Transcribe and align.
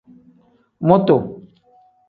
Mutu. 0.87 1.15